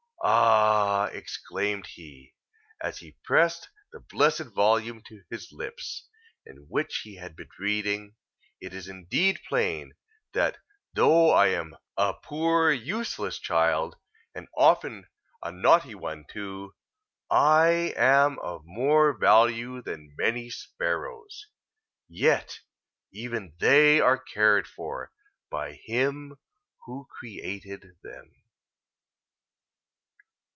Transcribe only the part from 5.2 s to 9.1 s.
his lips, in which he had been reading, "it is